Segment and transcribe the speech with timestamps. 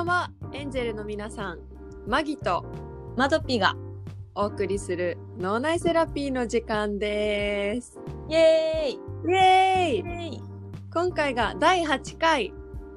[0.00, 1.58] ばんは、エンジェルの皆さん。
[2.06, 2.64] マギと
[3.16, 3.76] マドピが。
[4.34, 7.98] お送りする脳内セラピーの時間です。
[8.28, 10.42] イエーイイエーイイエーイ
[10.94, 12.54] 今回が第8回、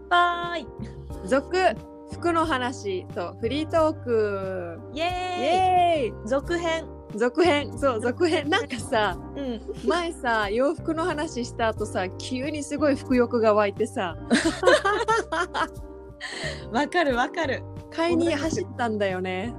[0.10, 0.68] バーイ
[1.26, 1.58] 続、
[2.14, 4.80] 服の話とフリートーク。
[4.94, 5.12] イイエーイ
[6.08, 6.86] エーイ続編
[7.16, 8.50] 続編、そう、続編。
[8.50, 9.62] なんかさ、うん。
[9.86, 14.16] 前さ、洋服の話した後さ、急にすごい服欲が湧いてさ、
[16.72, 17.64] わかるわかる。
[17.92, 19.54] 買いに走ったんだよね。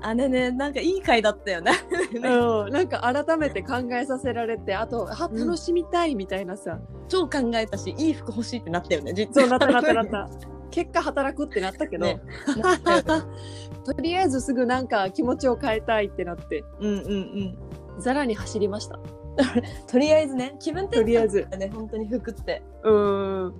[0.00, 1.72] あれね、なんかいい回だったよね。
[2.14, 5.38] うん、なんか改めて考えさせられてあとあうん。
[5.38, 10.28] 楽しみたいみたいなさ、超考えたし、いい服欲しいってなったよね、実そうなったなったなった。
[10.70, 12.06] 結果働くってなったけど、
[13.84, 16.62] とりあえずすぐなんか気持ちを変えたいってなって。
[16.80, 16.98] うんうん
[17.96, 18.00] うん。
[18.00, 18.98] ざらに走りました。
[19.86, 21.46] とりあえずね、気分転換とりあえず。
[21.50, 22.62] だね、本当に服って。
[22.84, 23.54] うん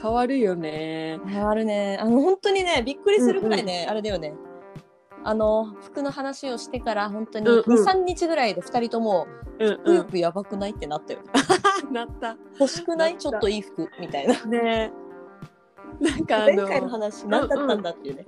[0.00, 1.98] 変わるよねあるね。
[2.00, 4.34] あの、本当にね、びっくりするぐらいね、あれだよね。
[5.24, 9.26] あの、服の話をしてから、本当にうんうん2、3日ぐらいで2人とも、
[9.58, 11.20] うん服欲やばくないってなったよ。
[11.92, 13.16] なった欲しくない？
[13.16, 14.42] ちょっといい服みたいな。
[14.46, 14.92] ね
[16.00, 18.26] なんかあ前回のの話何だったんだっていうね。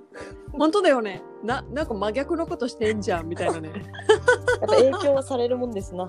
[0.53, 3.81] 本当だよねななんか真逆のことしてんじゃんみたいなね やっ
[4.61, 6.09] ぱ影響はされるもんですな。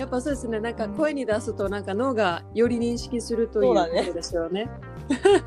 [0.00, 4.70] やっぱそうですねなんか声に出すとなんか脳がより認識するということですよね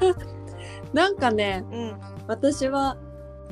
[0.93, 1.99] なんかねうん。
[2.27, 2.97] 私は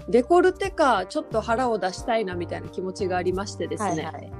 [0.07, 4.31] デコルテかちょっと腹を出したいなみたいな気持ちがありましてですね、いはいはい。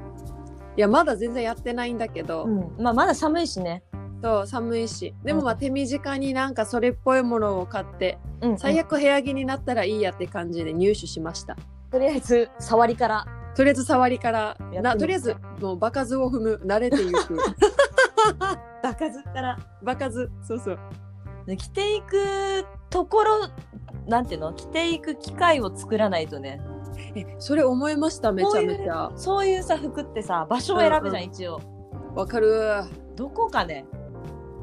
[0.78, 2.72] やまだ全然やってないんだけど、うん。
[2.78, 3.84] まあまだ寒いしね。
[4.24, 11.58] そう寒いしでもうんまあ手短になんかそれっぽいものを買って、うん最悪部屋着になったらいいやって感じで入手しました
[11.92, 13.41] とりあえず触りから。
[13.56, 17.38] とりあえず触りからなとりあえずもう場数を踏む慣れていく
[18.82, 19.58] バカずから。
[19.84, 20.80] 場数そうそう
[21.46, 23.50] で着ていくところ、
[24.08, 26.62] なんていうの着ていく機会を作らないとね。
[27.16, 31.62] えそれ思いましためちゃめちゃそういうさ、服ってさ、場所を選ぶじゃん、うん一応。
[32.16, 32.84] わかる
[33.16, 33.86] どこかね。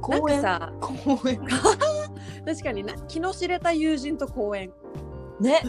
[0.01, 0.43] 公園。
[0.43, 1.41] かさ公園。
[2.47, 4.73] 確かにな気の知れた友人と公園
[5.41, 5.61] ね。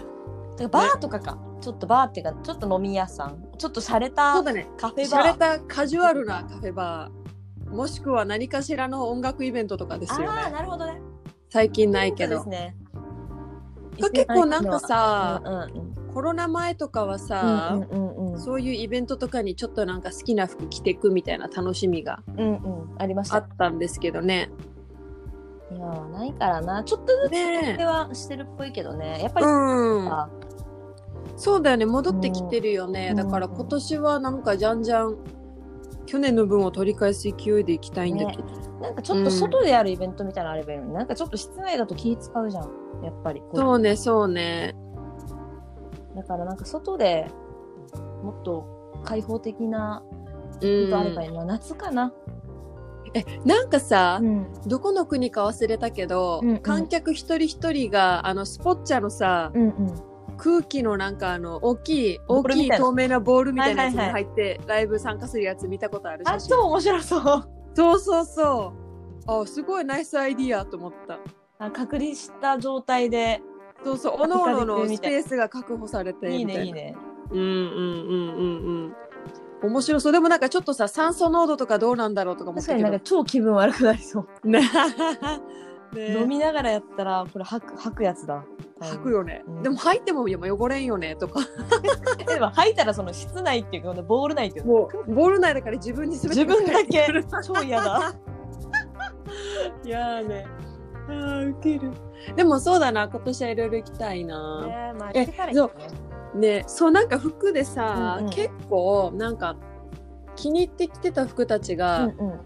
[0.58, 1.38] だからバーとかか。
[1.62, 3.44] ちょっとバーっていうか、ちょっと飲み屋さん。
[3.58, 5.08] ちょっと洒落たそうだねカフェバー。
[5.08, 11.02] しゃれたカジュアルなカフェバーもしくは何かしらの音楽イベントとかですよああ、ねなるほどね。
[11.50, 12.76] 最近ないけどそうですね。
[14.14, 23.48] 結構なんかさうんうんコロナ前とかはうんさ、うんうんうんそういうイベントとかにちょっとなんか好きな服着てくみたいな楽しみがうんうんありましあた。
[23.48, 24.50] ったんですけどね。
[25.72, 26.84] いやーないからな。
[26.84, 29.22] ちょっとずつね手はしてるっぽいけどね。
[29.22, 30.30] やっぱりうん、さ、
[31.40, 35.18] そうだよね戻ってきてるよね、うんだから今年はなんかじゃんじゃん
[36.06, 38.44] 去年の分を取り返す勢いでいきたいんだけど、
[38.82, 42.64] なんかちょっと外でやるイベントみたいなのあればいいのに、なんかちょっと室内だと気使うじゃん。
[43.04, 43.44] やっぱり。
[43.54, 44.76] そうねそうね
[46.16, 47.28] だからなんか外で
[48.24, 50.04] もっと開放的な
[50.62, 51.46] うイベントあればんいいな。
[51.46, 52.12] 夏かな。
[53.14, 54.52] えなんかさ、ん。
[54.66, 60.09] どこの国か忘れたけど、うんうん観客一人一人があのスポッチャのさうんうん。
[60.40, 67.50] 空気のなんかあの大きい大きい透明なボールみたいなやつに入ってライブ参加するやつ見たことある写あ、真超面白そう。
[67.76, 68.74] そうそうそ
[69.28, 69.32] う。
[69.42, 71.20] あすごいナイスアイディアと思った。
[71.60, 73.42] あ隔離した状態で、
[73.84, 76.96] そうそうおのおののスペースが確保されていいね、いいね。
[77.32, 78.96] うんうんうんうん
[79.64, 79.70] うん。
[79.72, 80.14] 面白そう。
[80.14, 84.50] でもなんかちょっとさ酸素濃度とかどうなんだろうとか思っ確かになんか超気分悪くなりそう。
[84.50, 84.62] ね。
[85.94, 86.18] ね。
[86.18, 88.44] 飲みながらやったら、これ吐く、吐くやつだ。
[88.80, 89.64] 吐くよね、うん。
[89.64, 91.42] でも吐いても汚れんよねとか。
[92.28, 97.26] でも吐いたらその室内っていうか、ボール内っていうか、もうボール内だから自分に全て自分だける。
[97.44, 98.14] 超嫌だ。
[99.84, 100.48] いやーね。
[101.08, 101.92] あーウケる。
[102.36, 105.72] でもそうだな今年はいろいろ行きたいな、ねまあ、え行けたらいいよ
[106.36, 108.32] ねねそうなんか服でさ、うんうん。
[108.32, 109.56] 結構なんか
[110.36, 112.40] 気に入ってきてた服たちが、うん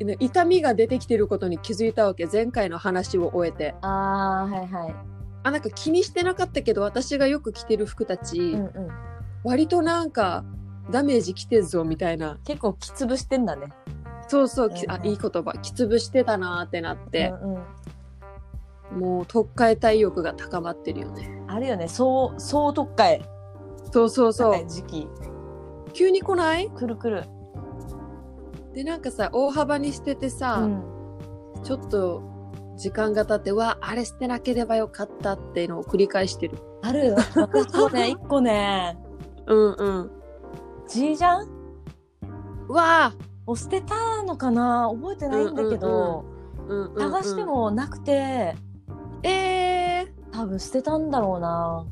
[0.00, 0.06] うん。
[0.06, 3.74] ね痛みが出てきてることに気づいたわけ前回の話を終えて。
[3.82, 5.09] ああ、はいはい。
[5.42, 8.88] あなんか気にしてなかったけど私がよく着てる服たち、うんうん。
[9.44, 10.44] 割となんか
[10.90, 13.68] ダメージきてるぞみたいな結構きつぶしてんだね。
[14.28, 19.00] そうそう、きうんうんあいい言葉きつぶしてたなーってなってう、んうん。
[19.00, 23.24] もう特化体欲が高まってるよねあるよね、そう、そう特会。
[23.92, 25.08] そうそうそう、時期。
[25.94, 26.68] 急に来ない？
[26.70, 27.24] くるくる。
[28.74, 30.82] でなんかさ大幅に捨ててさ、うん。
[31.64, 32.22] ちょっと
[32.80, 36.58] 時間が経ってうわあれ捨てなければよかったっていうのを繰り返してる。
[36.80, 37.14] ある。
[37.36, 38.98] 私もね、 一個ね、
[39.46, 40.10] うんうん。
[40.88, 41.48] じいじゃん？
[42.68, 43.12] うわ。
[43.46, 44.90] を捨てたのかな？
[44.94, 48.54] 覚えてないんだけど、うんうんうんうん探してもなくて、
[49.24, 51.84] え多分捨てたんだろうな。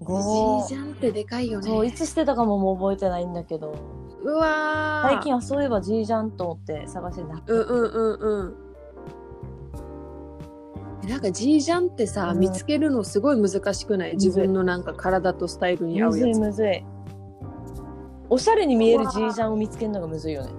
[0.00, 1.68] ジごージャンってでかいよね。
[1.68, 3.74] そう、いつ捨てたかももう覚えてないんだけど、
[4.22, 5.08] うわー。
[5.14, 8.54] 最近はそういえばジージャンと思って探してなうんうんうんうん。
[11.08, 14.12] なんかジージャンってさ、うん見つけるのすごい難しくない？
[14.14, 16.38] 自分のなんか体とスタイルに合むずいうやつ。
[16.40, 16.84] むずい。
[18.28, 20.52] おしゃれに見えるジージャンを見つけるのがむずいよね。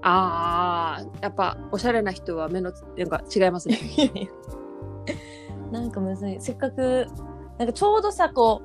[0.00, 3.78] ああ、やっぱおしゃれな人は目のつなんか違いますね。
[5.70, 6.36] なんかむずい。
[6.40, 7.06] せっかく、
[7.58, 8.62] なんかちょうどさ、こ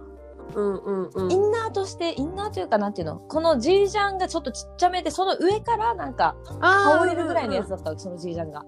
[0.55, 1.31] うんうんうう、ん。
[1.31, 3.17] インナーとして、インナーというかなんていうの？
[3.17, 8.65] このジージャンがちょっとちっちゃめで、その上からなんか、あー羽織れるぐらいのやつうんだったわけ、そのジージャンが。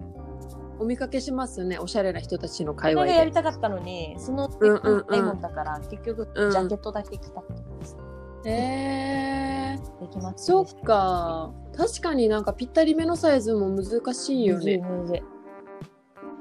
[0.81, 1.77] うんお見かけしますね。
[1.77, 3.35] おしゃれな人たちの界隈それがやりで。
[3.35, 7.97] たかったのに、その、うんうんうんないもんだから、結局、うんジャケットだけ着たってことです。
[8.45, 11.51] えー、できますそっか。
[11.77, 14.79] 確かになんかぴったりめのサイズも難しいよね。
[14.79, 15.23] むずい。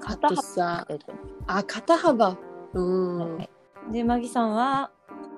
[0.03, 1.13] あ肩幅とさ、えっと
[1.47, 2.39] あ、肩幅。
[2.73, 3.37] うん。
[3.37, 3.51] はい
[3.93, 4.93] で、マギさんは、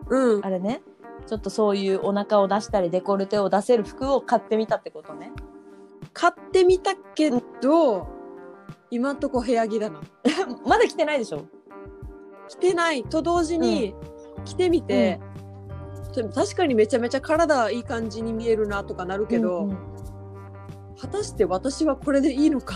[0.09, 0.51] うんあ。
[0.51, 0.83] れね、
[1.27, 5.33] ちょっとそういうお腹を出したり、デコルテを出せる服を買ってみたってことね。
[6.13, 8.07] 買ってみたけど、
[8.93, 10.03] 今んとこ部屋着だな。
[10.69, 11.47] まだ着てないでしょ？
[12.47, 13.03] 着てない。
[13.05, 13.95] と同時に
[14.45, 15.19] 着てみて、
[16.15, 19.77] でも確かにめちゃめちゃ体いい感じに見えるなとかなるけど、うんうん。
[21.01, 22.75] 果たして私はこれでいいのか？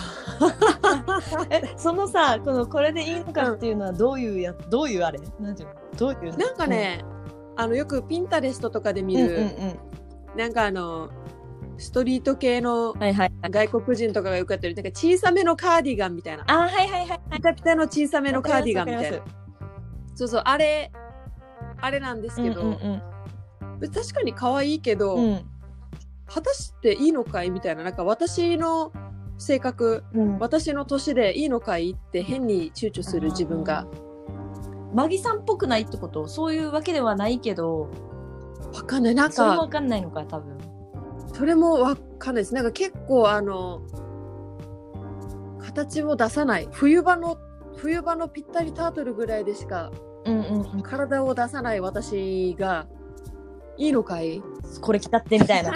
[1.51, 5.21] えそのさこのこれでいいのかっていうのはどういうやどういうあれ？
[5.39, 5.75] なんていうの？
[5.99, 6.39] どういうの？
[6.39, 7.05] なんかね、
[7.57, 9.49] あのよくピンタレストとかで見うん、うんる、うんう
[10.35, 10.39] ん。
[10.39, 11.11] なんかあの
[11.79, 16.45] ストリート系の外国人とかがよくやってるなんか小さめのカーディガンみたいな。
[16.47, 17.09] あはいはいはい。
[17.09, 19.19] はいピタピタの小さめのカーディガンみたいな。
[20.15, 20.91] そうそうあれ
[21.81, 23.93] あれなんですけど、りますうんうん。
[23.93, 25.45] 確かに可愛いけど、うん。
[26.27, 28.93] 果たしていいのかいみたいななんか私の
[29.37, 30.39] 性格うん。
[30.39, 33.87] 私の年でいいのかいって変に躊躇する自分が。
[34.95, 36.27] マギさんっぽくないってこと？
[36.27, 37.91] そういうわけではないけど。
[38.75, 39.15] わかんない。
[39.15, 40.56] なんかそれもわかんないのか多分
[41.37, 42.55] それもわかんないです。
[42.55, 43.83] なんか結構あの
[45.61, 46.69] 形を出さない。
[46.73, 47.37] 冬場の
[47.77, 49.93] 冬場のぴったりタートルぐらいでしか
[50.25, 50.83] うんうんうん。
[50.83, 52.87] 体を出さない私が
[53.77, 54.43] いいのかい？
[54.81, 55.73] これ着たってみたいな。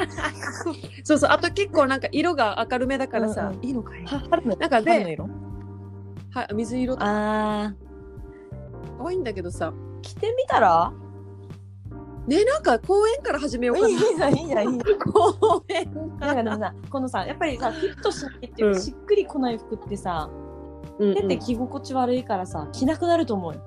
[1.04, 1.30] そうそう。
[1.30, 3.64] あと結構なんか色が明るめだからさ、うんうん。
[3.64, 4.04] いいのかい？
[4.06, 5.18] は春のなんかで
[6.32, 7.06] はい水色とか。
[7.06, 7.74] あ
[8.98, 9.74] 可愛いんだけどさ。
[9.74, 10.92] ー着てみたら？
[12.26, 18.82] ねなんか公園から始めようかいいないいないいな公園なんかでもさこのさやっぱりさフィットしないっていうか、うん。
[18.82, 20.30] しっくりこない服ってさ
[20.98, 23.60] うん手って着心地悪いからさ着なくなると思うよ。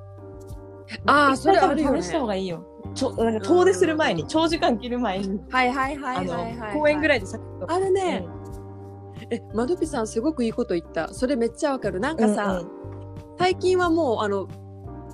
[1.05, 2.01] ああそれあるよね。
[2.01, 2.65] 試した方がいいよ。
[2.93, 8.25] ちょなんか遠出する前に、長時間着る前に、はいはいはいはいはい、はい、公園ぐらいでさあれね、
[9.31, 11.11] えマドピさんすごくいいこと言った。
[11.13, 11.99] それめっちゃわかる。
[11.99, 12.83] なんかさ、うんうん
[13.37, 14.47] 最近はもうあの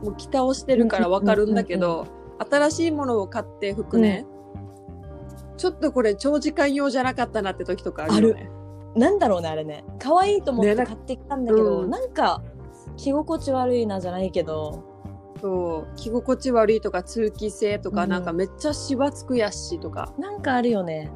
[0.04, 2.06] もう着倒してるからわかるんだけど、
[2.40, 4.26] 新しいものを買って服ね、
[5.58, 8.50] ちょっとこれ長時間用じゃなかったなって時とかあるよね。
[8.96, 9.84] なんだろうねあれね。
[10.00, 11.90] 可愛いと思ってね買ってきたんだけど、うん。
[11.90, 12.42] なんか
[12.98, 14.84] 着心地悪いなじゃないけど。
[15.42, 15.96] そう。
[15.96, 18.10] 着心地悪いとか通気性とか、うん。
[18.10, 20.14] なんかめっちゃしわつくやしとか。
[20.18, 21.12] なんかあるよね。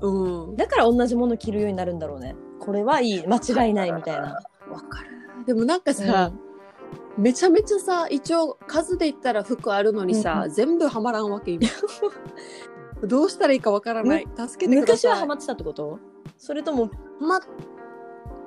[0.00, 0.56] うん。
[0.56, 2.34] だから同じもの着るようになるんだろうね。
[2.60, 3.26] これはいい。
[3.26, 4.40] 間違いないみたいな。
[4.70, 5.44] わかる。
[5.44, 6.32] でもなんかさ、
[7.18, 11.68] めちゃめちゃさ一応数で言ったら服あるのにさ、うん全部はまらんわけ今。
[13.04, 14.28] どうしたらいいかわからない。
[14.36, 15.10] 助けてください。
[15.10, 15.98] 昔はハマってたってこと？
[16.38, 16.90] それともは
[17.20, 17.40] ま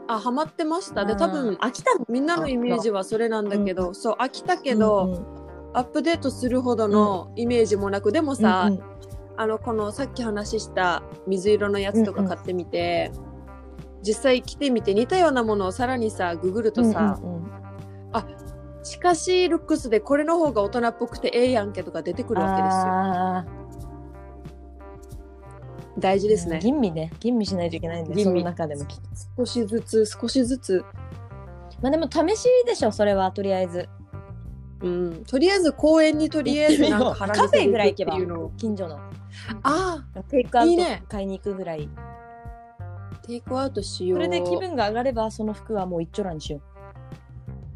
[0.07, 1.05] あハマってました。
[1.05, 5.25] で多分飽きたのみんなのイメージはそれなんだけど、そう飽きたけど、うんうん。
[5.74, 8.84] アップデートするほどのイメージもなく、でもさ、うんうん。
[9.38, 13.12] あのこのさっき話した水色のやつとか買ってみて、
[14.01, 17.45] 実際着てみて似たようなものをさらにさググるとさ、うんうんうん。
[18.13, 18.45] 近
[18.86, 22.82] しいルックスでこれの方が大人っぽくてええやんけとか出てくるわけですよ。
[22.82, 23.46] あ
[25.98, 26.60] 大事ーですね。
[26.60, 27.12] 吟味ね。
[27.20, 29.04] 吟味しないといけないんでその中でもきっと。
[29.38, 30.84] 少しずつ少しずつ。
[31.82, 33.89] まあでも試しでしょそれはとりあえず。
[34.82, 35.24] うん。
[35.25, 38.18] とりあえず公園にとりあえずなんか腹カフェぐらい行けば
[38.58, 39.00] 近所の。
[39.63, 40.75] あテイクアウト
[41.08, 41.89] 買いに行くぐらい。
[41.98, 42.15] あ
[43.25, 46.62] テイクアウトしよそうれで気分が上がればその服はもう一丁羅にしよ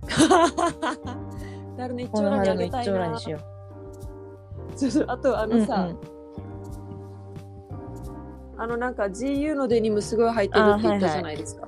[1.78, 2.04] なるね。
[2.04, 2.86] 一うこの丁羅に春の一あげたいな。
[2.86, 3.40] 丁羅にしよ
[4.76, 5.06] そうそう。
[5.08, 6.20] あとあうのさ、うんうん
[8.60, 11.66] あのなんか GU のデニムすごい入ってるって言ったじゃないですか。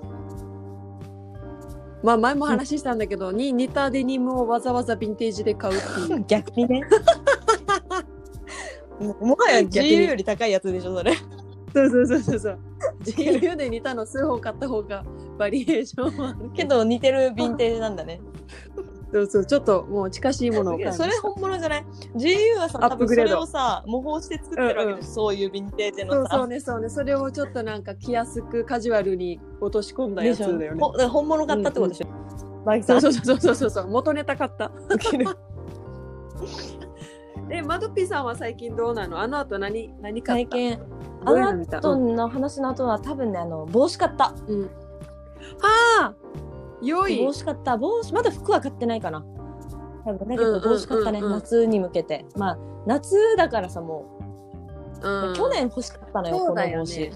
[2.04, 6.24] まあ前も話したんだけど、に似たデニムをわざわざヴィンテージで買うっていう。
[6.28, 6.84] 逆にね。
[9.00, 9.92] も もはや逆に。
[9.92, 11.14] GU より高いやつでしょそれ。
[11.16, 12.60] そうそうそうそうそう。
[13.06, 15.06] GU で似たの数本買った方が
[15.38, 18.22] バリエーションは けど似てるヴィンテージなんだね
[19.14, 21.86] そうそう、ちょっともう近しいものをそれ本物じゃない
[22.16, 26.36] ?GU はさ、多分それをさ、模倣して作ってるわけでしょ、そういうヴィンテージそのさ。
[26.38, 26.90] うそうね、そうね。
[26.90, 31.06] それをちょっとなんか着やすくカジュアルに落とし込んだやつだよね。
[31.08, 32.08] 本物買ったってことでしょ、
[32.66, 33.02] マギさん。
[33.02, 33.88] そうそうそうそうそうそう。
[33.90, 34.72] 元ネタ買った。
[37.50, 39.20] え、マドピさんは最近どうなの？
[39.20, 40.52] あの後何、何買った？
[40.56, 40.80] 最近、
[41.26, 44.34] あの後の話の後は多分ね、あの、帽子買った。
[44.48, 44.70] うん。
[45.60, 46.16] はあ
[46.82, 47.78] 良い帽子買った。
[47.78, 49.24] 帽子、まだ服は買ってないかな。
[50.06, 52.26] 多分だけど帽子買ったね、うんうんうんうん夏に向けて。
[52.36, 54.06] まあ、夏だからさ、も
[55.02, 57.12] う、うん去年欲しかったのよ、そこの帽子。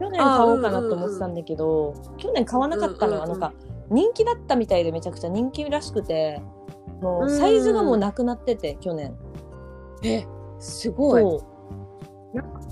[0.00, 3.52] 去年買おうかなと思ってたんだけど、去年買わなかったのよ、うんうんうんか、
[3.90, 6.40] 人気だったみたいでめちゃくちゃ人気らしくて、
[7.00, 9.16] もううんサイズがもうなくなってて、去年。
[10.02, 10.26] え、
[10.58, 11.22] すごい。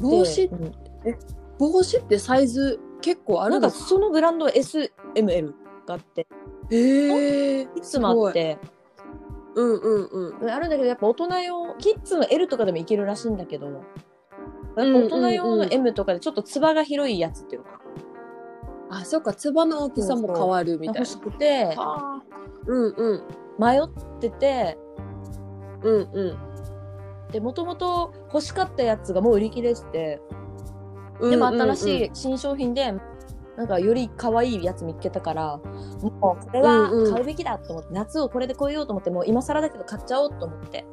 [0.00, 0.72] 帽子で、うん
[1.58, 5.54] 帽子ってサイズ結構あなんかそのブランド SML
[5.86, 6.26] があって、
[6.72, 7.62] ええ。
[7.62, 8.58] いつもあって、
[9.54, 10.50] うんうんうん。
[10.50, 13.84] あるんだけど、やっぱ大人用、キッズの L とかでもいけるらしいんだけど、
[14.74, 17.80] 大人用の M とかでちょっとつばが広いやつっていうのか。
[18.90, 20.94] あ、そっか、つばの大きさも変わるみな。
[20.94, 21.76] たい欲しくて。
[22.66, 23.22] うんうん。
[23.56, 24.76] 迷ってて、
[25.84, 27.30] うんうん。
[27.30, 30.20] で、もともと欲しかったやつがもう売り切れしてて、
[31.20, 32.94] でも新しい新商品で、
[33.56, 40.84] なんかより可愛いやつ見つけたから、もうこれはうんうん買うべきだと思って、夏をこれで超えようと思って、もう今更だけど買っちゃおうと思って。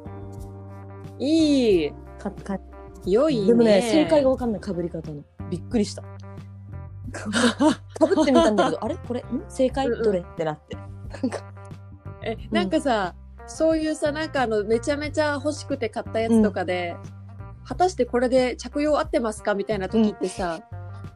[1.18, 1.92] いい。
[2.18, 2.60] 買っ買っ
[3.06, 3.46] 良いね。
[3.48, 5.22] でもね、正解がわかんない、被り方の。
[5.50, 6.02] びっくりした。
[7.12, 8.96] かぶってみたんだけど、 あれ？
[8.96, 9.24] これ、ん？
[9.48, 9.86] 正解？
[9.86, 10.20] うんうんどれ？
[10.20, 10.76] ってなって。
[10.76, 11.44] なんか、
[12.22, 13.14] え、なんかさ、
[13.46, 16.96] そういうさ、なんかあの、めちゃめちゃ欲しくて買ったやつとかで、
[17.66, 20.60] 果たしてこれで着用合ってますかみたいな時ってさ、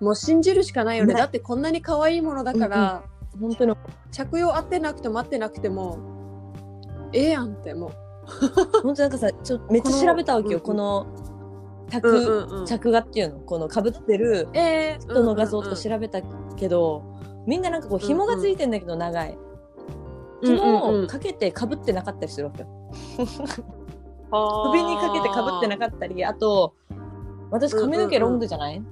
[0.00, 1.14] もう信じるしかないよね。
[1.14, 3.02] だってこんなに可愛いものだから、
[3.40, 3.74] 本当に、
[4.10, 5.98] 着用合ってなくても合ってなくても、
[7.12, 7.92] ええやんっても
[8.82, 11.06] 本当なんかさ、ちょめっちゃ調べたわけよ、ここの、
[11.88, 11.90] う。
[11.90, 12.66] 着、うんうん。
[12.66, 16.20] 着画っていうの、この被ってるえー、人の画像とかうん調べた
[16.56, 17.02] けど、
[17.46, 19.32] みんななんかこう紐がついてんだけど長い。
[19.32, 19.48] うんうん
[20.40, 22.68] 紐うんをかけて被ってなかったりするわけよ。
[24.30, 26.74] 首にかけて被ってなかったり、あと、
[27.50, 28.82] 私髪の毛ロングじゃない、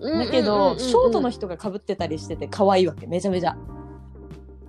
[0.00, 3.56] だけど、ショートの人が被ってたりしてて可愛いわけ、めちゃめちゃ。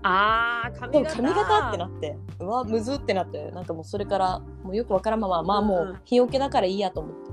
[0.03, 1.21] あ髪型。
[1.21, 7.25] も髪型ってなって、うわ、むずってなって、なんかもうそれから、もうよくわからんまま、まあもうんうう日よけだからいいやと思って。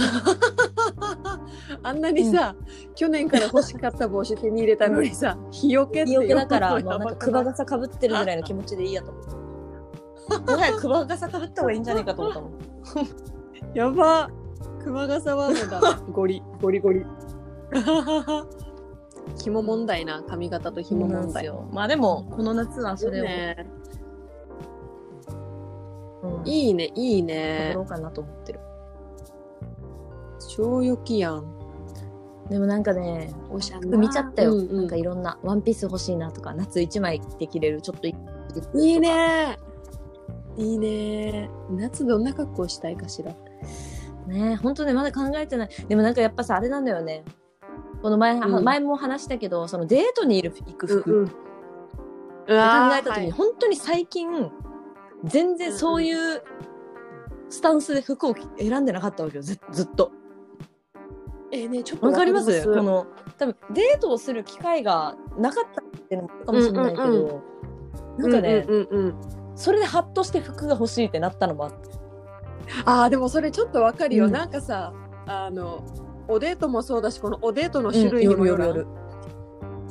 [1.82, 2.54] あんなにさ、
[2.94, 9.39] 去年から欲しかった帽子手に入れたのにさ、日よけって日よけだから、もうなんかクバ傘かぶってるぐらいの気持ちでいいやと思って。
[10.38, 12.52] もはやクバ傘かぶった方がいいんじゃないかと思ったもん。
[13.74, 14.30] やば。
[14.84, 16.00] 熊笠はもうだな。
[16.12, 17.04] ゴリ、ゴリゴリ。
[19.42, 21.44] 紐問題な、髪型と紐問題。
[21.44, 21.68] よ。
[21.70, 23.66] まあでも、この夏はそれを、ね、
[26.22, 27.82] うん、いいね、いい撮ねろ。
[27.82, 28.60] うかなと思ってる。
[30.48, 31.44] 超良きやん。
[32.48, 34.54] でもなんかね、おしゃ服見ちゃったよ。
[34.54, 38.16] うんうんなんかいろんな、ワンピース欲しいなとか、夏一枚で着れる、ちょっとい
[38.74, 39.58] いいね。
[40.56, 41.50] いいね。
[41.70, 43.34] 夏どんな格好したいかしら？
[44.26, 45.68] ね本当ね、まだ考えてない。
[45.88, 47.24] でもなんかやっぱさ、あれなんだよね。
[48.02, 51.28] この前、うん前も話したけど、そのデートにいる行く服、うんうん。
[51.28, 51.34] 考
[52.48, 54.50] えた時に、本当に最近、
[55.24, 56.42] 全然そういう
[57.48, 60.12] スタンスで服を選んでなかったわけよ、ずずっと。
[61.52, 67.42] えねちょっとわかりますわこの、多分デートをする機会がなかったっていうのもあるかもしれないけど、
[68.18, 69.14] うんなんかね、うんうんうん
[69.60, 71.76] それでハッとして服が欲しいってなったのもあって。
[72.86, 74.32] ああでもそれちょっとわかるよ、うん。
[74.32, 74.94] なんかさ
[75.26, 75.84] あの
[76.28, 78.68] おデートもそうだしこのおデートの種類にもよる,、うん。
[78.68, 78.86] 夜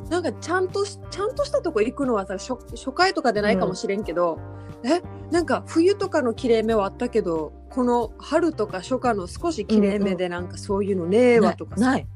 [0.10, 4.40] なんかちゃんとしちゃんとしたとこ行くのはさ初初回とかでないかもしれんけど、
[4.84, 5.04] え？
[5.30, 12.08] なんか冬とかの綺麗めはあったけどこの春とか初夏の少し綺麗めでなんかそういうのねえわとかさ、ない。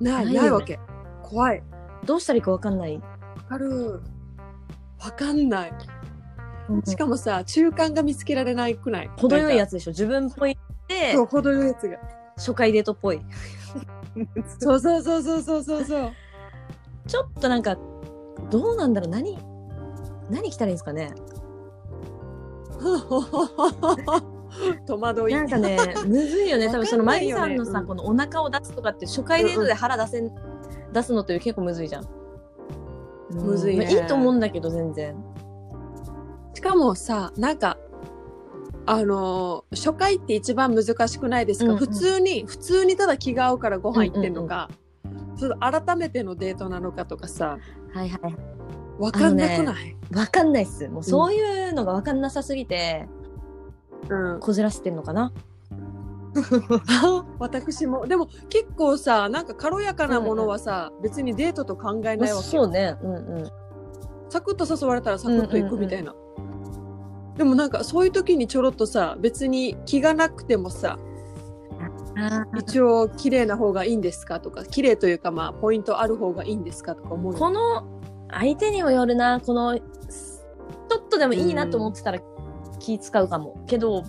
[0.00, 0.38] ないないよね。
[0.40, 0.78] ないわけ。
[1.22, 1.62] 怖い。
[2.04, 2.98] どうしたらいいかわかんない。
[2.98, 3.02] わ
[3.48, 4.02] かる。
[5.02, 5.72] わかんない
[6.84, 9.08] しかもさ中間が見つけられないくない？
[9.16, 9.90] 程よいやつつでしょ。
[9.92, 10.56] 自分っぽいっ
[10.88, 11.12] て。
[11.14, 11.98] そ、う程よいやつが。
[12.36, 13.20] 初回デートっぽい。
[14.58, 16.12] そうそうそうそうそうそうそう。
[17.06, 17.76] ちょっとなんか、
[18.50, 19.10] どうなんだろう。
[19.10, 19.38] 何、
[20.30, 21.12] 何着たらいいんですかね。
[24.86, 25.34] 戸惑い。
[25.34, 26.68] なんかね、むずいよね。
[26.70, 27.86] 多分そのマリさんのさ、うん。
[27.86, 30.30] このお腹を出すとかって初回デートで腹出せん、
[30.92, 32.04] 出すのって結構むずいじゃん。
[33.30, 33.84] むずいね。
[33.84, 35.16] まあいいと思うんだけど、全然。
[36.56, 37.76] しかもさなんか
[38.86, 44.70] あのー初回って一番難しくないですか、うんうん普通に普通にただ気が合うからご飯行ってんのか、
[45.36, 47.58] それと改めてのデートなのかとかさ
[47.92, 48.36] はいはい。
[48.98, 50.88] わかんなくない、わかんないっす。
[50.88, 53.06] もうそういうのがわかんなさすぎて、
[54.08, 55.32] うん、こじらせてんのかな？
[57.38, 62.96] 私もでも結構さなんか軽やかなものはさ、別にデートと考えないわけそうね。
[63.02, 63.65] うんうん。
[64.28, 66.14] サクッと誘われたらサクッと行くみたいな、
[67.36, 70.98] でもなんかそういう時にちょろっとさ別に気がなくてもさ
[72.58, 77.38] 一応綺麗な方がいいんですかとか綺麗というかまあポイントある方がいいんですかとか思うよ。
[77.38, 77.84] この
[78.30, 79.84] 相手にもよるな、この、ちょ
[80.98, 82.18] っとでもいいなと思ってたら
[82.80, 83.62] 気使うかも。
[83.68, 84.02] けど、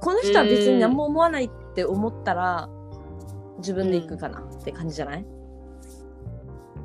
[0.00, 2.68] この人は別に何も思わないって思ったら、
[3.58, 5.26] 自分で行くかなって感じじゃない、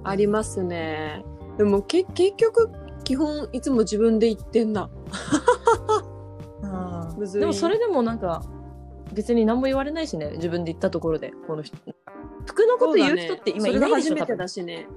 [0.05, 1.25] ありますね
[1.57, 2.69] でもけ結局
[3.03, 4.89] 基本いつも自分で言ってんな
[7.31, 8.43] でもそれでもなんか、
[9.13, 11.77] 別に何も言われないしね、自分で言ったところで、この人。
[12.45, 14.87] 服のこと言う人って今いないでしょ、それが初めてだしね。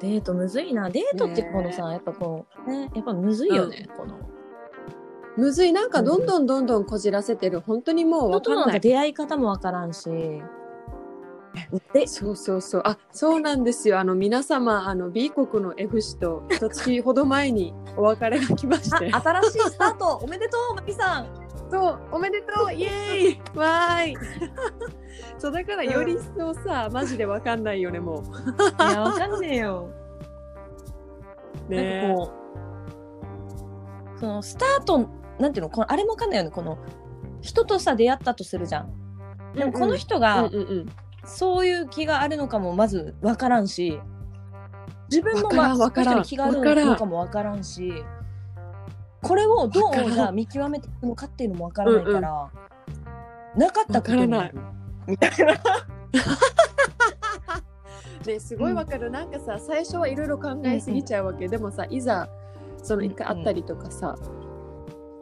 [0.00, 0.90] デートむずいな。
[0.90, 4.14] デートってこのさ、やっぱこう、ね、やっぱむずいよね、この。
[5.36, 5.72] むずい。
[5.72, 7.60] なんかどんどんどんどんこじらせてる。
[7.60, 10.08] 本当にもう人とのなんかんない出会い方もわからんし。
[11.92, 12.82] で、そうそうそう。
[12.84, 13.98] あそうなんですよ。
[13.98, 19.10] あの皆様あの B 国の F 氏と一月ほど前にお別れが来まして。
[19.12, 20.16] あ新しいスタート。
[20.22, 21.28] おめでとう、マキさん。
[21.70, 22.72] そうおめでとう。
[22.72, 23.40] イエーイ。
[23.56, 24.16] わーい。
[25.38, 28.22] そうだからより一層さ、マジでわかんないよねも
[28.78, 29.88] いや、わかんねえよ。
[31.68, 32.02] うね。
[32.02, 32.32] なんかこ
[34.16, 35.08] う、そのスタート、
[35.38, 36.78] なんていうの、このあれもわかんないよね、この、
[37.40, 38.92] 人とさ、出会ったとするじゃん。
[39.54, 40.86] でもこの人うんが、うんうん
[41.24, 44.00] そういう気があるのかもまずわからんし、
[45.10, 48.04] 自分もまあ、わからん気があるのかもわからんし、
[49.22, 49.92] これをどうん。
[50.10, 52.50] じ見極めていくのかっていうのもわからないから、
[53.56, 54.58] なかったことになる。
[55.06, 55.54] みたいな。
[58.26, 62.28] ねすごいわかる、なんかさ最初はいろいろ考えすぎちゃうわけ、でもさいざ
[62.82, 64.30] その一回会ったりとかさ、し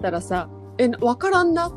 [0.01, 0.49] たらさ
[0.79, 1.71] えわからんな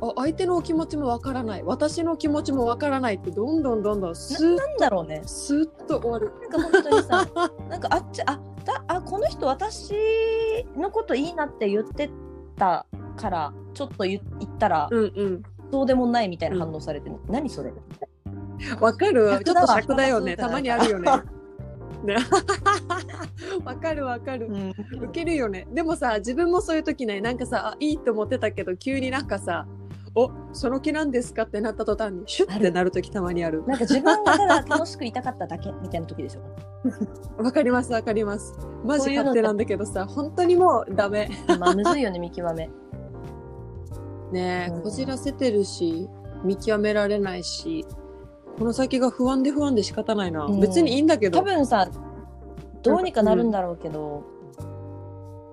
[0.00, 1.62] あ相手の気持ちもわからない。
[1.62, 5.22] 私の気持ちもわからないってどんどんどんどんスーッなんだろうね。
[5.24, 6.32] スーッと終わる。
[6.40, 7.26] なんか本当にさ、
[7.68, 9.94] なんかあっち、あ、だあこの人私
[10.76, 12.10] のこといいなって言って
[12.56, 15.42] たから、ちょっと言言ったら、うんうん。
[15.70, 17.72] そうでもないみたいな反応されて、何それ？
[18.80, 19.40] わかる。
[19.44, 20.36] ちょっと尺だよね。
[20.36, 21.10] たまにあるよね。
[22.04, 22.16] ね。
[23.64, 24.46] わかるわかる。
[24.46, 25.04] うん。
[25.04, 25.66] ウケるよね。
[25.72, 29.66] でもさ自分もそういう時ねなんかさあいいと思ってたけど急になんかさ
[30.16, 31.42] おその気なんですか？
[31.42, 33.64] ってなった途端にシュッてなる時たまにある。
[33.66, 36.42] なんか自分がただ楽しくいたかっただけみたいな時でしょ？
[37.42, 38.54] わかりますわかります。
[38.84, 41.28] マジ勝手なんだけどさ本当にもうダメ。
[41.58, 42.70] まあむずいよね、見極め。
[44.32, 44.82] ねえうん。
[44.82, 46.08] こじらせてるし
[46.44, 47.84] 見極められないし
[48.58, 50.60] この先が不安で不安で仕方ないな、うん。
[50.60, 51.38] 別にいいんだけど。
[51.40, 51.88] 多分さ、
[52.82, 54.22] どうにかなるんだろうけど、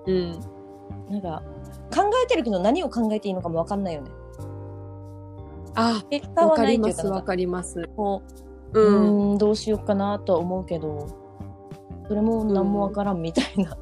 [0.05, 0.39] うん。
[1.09, 1.41] なんか、
[1.95, 4.11] 考えてるけど何を考えていいのかもわかんないよね。
[5.75, 6.03] あ
[6.35, 7.87] わかりますわかかります。
[7.95, 8.23] こ
[8.73, 11.07] う、う、うんどうしようかなとは思うけど、
[12.07, 13.77] それも何もわからんみたいな。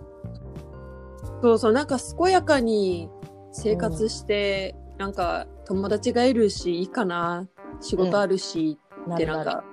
[1.41, 3.09] そうそうなんか健やかに
[3.51, 7.47] 生活して、なんか友達がいるしいいかな
[7.79, 9.63] 仕事あるし、なるなるってなんか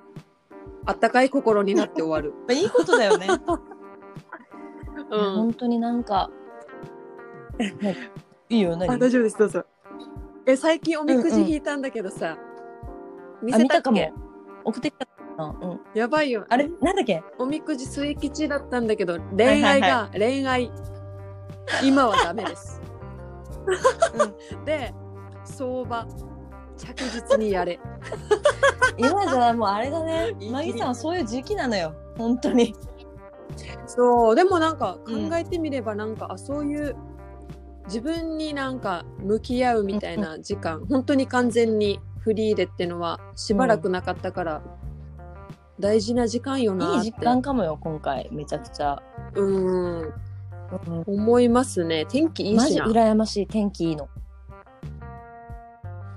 [0.86, 3.26] あったかい心になって終わる、 いいことだよね。
[5.10, 6.30] うん、本当になんか、
[8.48, 8.90] いいよ、何？
[8.90, 9.64] あ大丈夫ですどうぞ
[10.46, 12.36] え最近おみくじ引いたんだけどさ、
[13.42, 14.12] 見せたったけ。
[14.64, 15.06] 送ってきた。
[15.38, 15.80] うん。
[15.94, 16.46] やばいよ。
[16.48, 17.22] あれ、なんだっけ？
[17.38, 20.70] おみくじ末吉だったんだけど恋愛が、恋愛。
[21.82, 22.80] 今はダメです、
[24.64, 24.94] で
[25.44, 26.06] 相場。
[26.76, 27.80] 着実にやれ。
[28.98, 30.36] 今じゃもうあれだね。
[30.52, 31.92] マギさんはそういう時期なのよ。
[32.18, 32.74] 本当に。
[33.86, 34.34] そう。
[34.34, 35.34] でもなんか考うん。
[35.34, 36.94] えてみればなんか、あそういう
[37.86, 44.62] 自分になんか向き合うみたいな時間、本当に完全にフリーでってのはしばらくなかったから、
[45.78, 48.28] 大事な時間よないってい時間かもよ、今回。
[48.32, 49.02] めちゃくちゃ。
[49.34, 50.12] うん
[51.06, 54.08] 思いますね天気いいマジしな羨ましい、天気いいの。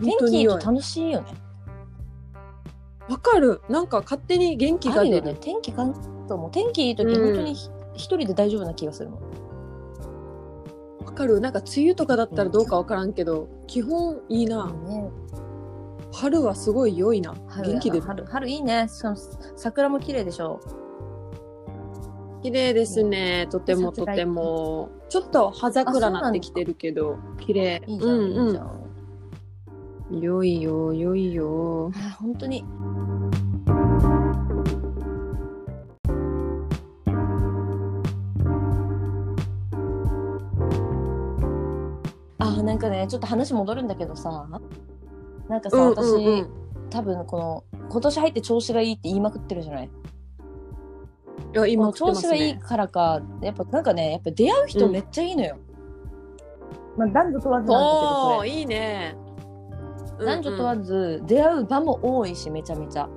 [0.01, 1.27] 天気いいと楽しいよね。
[3.09, 4.89] わかるなんか勝手に元気。
[4.89, 5.93] が出る天気かん
[6.27, 9.48] ともう天気いい時、うん本当にひ一人で大丈夫な気がするもん。
[11.05, 11.39] わかる。
[11.39, 15.09] なんか梅雨とかだったらどうかわからんけど、基本いいな、ね、
[16.11, 17.33] 春はすごい良いな。
[17.63, 18.87] 元気出る春春いいね。
[18.89, 19.17] しかも
[19.55, 20.59] 桜も綺麗でしょ。
[22.41, 24.89] 綺麗ですね、とてもとても。
[25.09, 27.81] ちょっと葉桜なってきてるけど綺麗。
[27.87, 28.71] いいじゃん、うんいいじゃん。
[30.11, 30.19] うん。
[30.21, 31.91] 良いよ良いよ。
[31.95, 32.63] あ本当に
[42.79, 44.47] なんかねちょっと話戻るんだけどさ。
[45.49, 46.49] なんかさ、うん私、うんうん。
[46.89, 49.85] 多分この今年入って調子がいいって言いまくってるじゃない？
[49.85, 49.89] い
[51.53, 55.57] やこ今の調子がいいからかやっぱなんかねやっぱ出会う人めっちゃいいのよ、
[56.97, 58.37] まあ男女問わずなんだけどそれ。
[58.37, 59.17] おーいいね。
[60.19, 63.09] 男女問わずず出会う場も多いしめちゃめちゃ。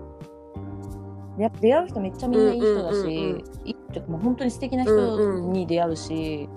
[1.36, 6.48] でやっぱ出会う人めっちゃみんないい人だし、うんうんうんうんいいってもう本当に素敵な人に出会うし、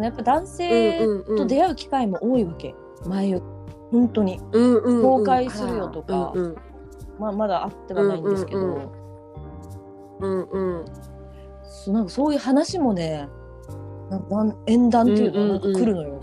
[0.00, 2.74] やっぱ男性と出会う機会も多いわけ。
[3.06, 3.44] 前より
[3.90, 4.40] 本当に。
[4.52, 5.02] うんうんうん。
[5.02, 6.32] 公開するよとか。
[6.34, 6.56] うん
[7.18, 8.90] まあまだ会ってはないんですけど、うん
[10.20, 10.80] うんうん。
[10.80, 10.84] うん
[11.64, 13.28] そうなんかそういう話もね
[14.10, 15.62] なん縁談っていうかうんうんうん。
[15.62, 16.20] なんか来るのよ、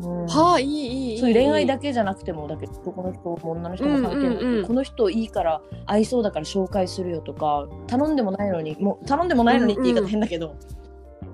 [0.00, 0.26] うん。
[0.26, 1.18] はあいいいいいい。
[1.18, 4.50] そういう恋愛だけじゃなくてもだけどこの人も女の人も関係なくて、うん。
[4.50, 10.54] うんうんこの人いいから合いそうだから紹介するよとか頼んでもないのにもう頼んでもないのにって言い方変だけど、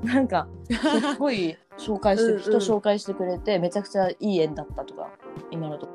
[0.04, 2.42] なんかすごい 紹介してうんうん。
[2.42, 5.10] 人紹介してくれてめちゃくちゃいい縁だったとか
[5.50, 5.92] 今のとこ。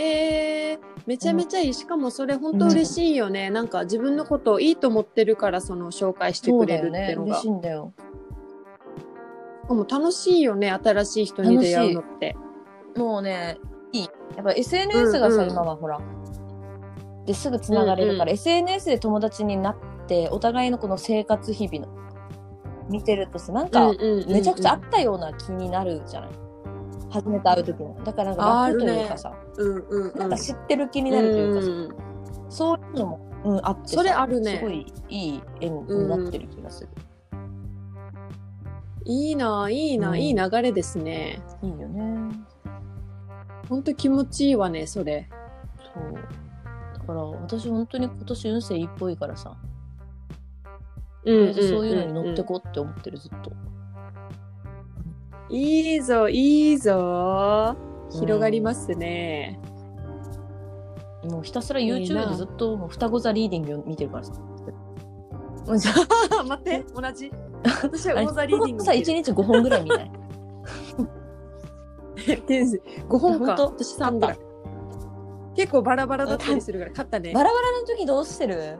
[0.00, 1.74] えー、めちゃめちゃいい。
[1.74, 7.92] しかもそれ本当嬉しいよね、なんか自分のことをいいと思ってるからその紹介してくれるっていうのが嬉しいんだよ。
[9.64, 12.36] しかも楽しいよね新しい人に出会うのって。
[12.96, 13.58] もうね
[13.92, 14.08] いい。
[14.36, 15.50] やっぱ SNS がさ、うんうん。
[15.50, 16.00] 今はほら。
[17.26, 18.34] ですぐつながれるから、うんうん。
[18.34, 22.07] SNS で友達になってお互いのこの生活日々の
[22.88, 23.92] 見てるとさなんか、
[24.28, 26.30] めちゃくちゃあったような気になるじゃない？
[27.10, 27.96] 初めて会う時の。
[28.04, 30.18] だからなんか楽というかさ、うんうんうん。
[30.18, 32.08] なんか知ってる気になるというかさ、うん
[32.50, 34.56] そういうのも、うん、あってさそれあるね。
[34.58, 36.88] すごいいい縁になってる気がする、
[39.04, 40.18] いいないいな、うん。
[40.18, 41.40] いい流れですね。
[41.62, 42.30] いいよね。
[43.68, 45.28] 本当気持ちいいわねそれ。
[45.94, 46.14] そう。
[46.98, 49.56] だから私本当に今年運勢いいっぽいからさ、
[51.24, 53.52] とりあえずそういうのに乗ってこうって思ってるずっと、
[55.50, 57.76] いいぞいいぞ。
[58.10, 59.60] 広がりますね、
[61.24, 62.26] もうひたすら YouTube な。
[62.30, 64.32] でずっともう双子座リーディング見てるからさ。
[66.48, 67.30] 待って同じ。
[67.82, 70.10] 私は大座リーディングさ1日5本ぐらい見ない
[72.26, 74.38] 5本か私3ぐらい
[75.56, 77.32] 結構バラバラだったりするから勝ったね。
[77.34, 78.78] バラバラの時どうしてる？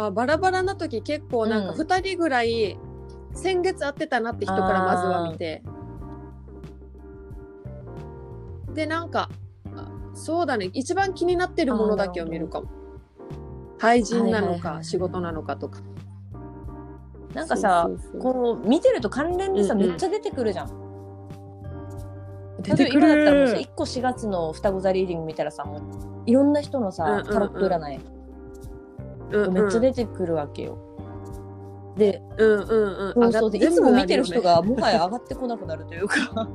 [0.00, 1.80] あバラバラな時結構なんかうん。
[1.80, 2.78] 2人ぐらい
[3.34, 5.62] 先月会ってたなって人からまずは見て。
[8.74, 9.28] でなんか
[9.74, 10.70] あそうだね。
[10.72, 12.68] 一番気になってるものだけを見るかも。
[13.78, 15.80] 対人なのか仕事なのかとか。
[17.34, 19.88] なんかさこう見てると関連でさ、うんうん。
[19.88, 20.68] めっちゃ出てくるじゃん。
[22.62, 25.64] 出てく例えば今だったらもうさる1個4月の双子座リーディング見たらさ
[26.26, 28.17] いろんな人のさ、タロット占い、うんうん
[29.30, 30.78] めっちゃ出てくるわけよ。
[31.96, 33.32] でうんうんうん。
[33.32, 33.50] そうそう。
[33.50, 36.16] でいつも見てる人ががもはや上がってこなくなるというか。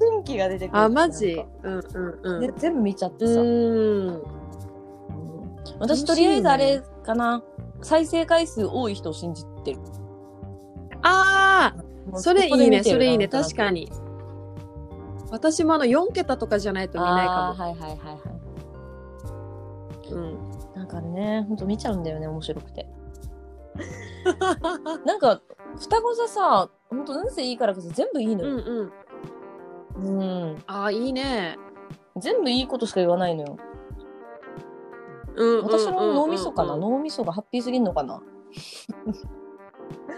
[0.00, 1.44] 新規が出てくるあマジ？
[1.62, 2.40] うんうんうん。
[2.40, 4.22] で全部見ちゃってうさ、ーん。
[5.80, 7.42] 私とりあえずあれかな、
[7.82, 9.80] 再生回数多い人を信じてる。
[11.02, 11.74] あ
[12.12, 13.82] あそれいいねそれいいね確かに。
[13.82, 13.92] に
[15.30, 18.12] 私もあの4桁とかじゃないと見ないかあーはいはいはいは
[20.08, 20.14] い。
[20.14, 20.38] も、うん
[20.88, 22.88] かねほんと見ちゃうんだよね面白くて。
[25.06, 25.40] なんか
[25.78, 28.90] 双子座さほんと運勢いいからこそ全部いいのうんよ、
[29.96, 30.20] うん。
[30.20, 30.24] う
[30.54, 30.62] ん。
[30.66, 31.56] ああいいね。
[32.16, 33.56] 全部いいことしか言わないのよ。
[35.36, 38.20] うん私の脳みそかな、うん脳みそがハッピーすぎんのかな？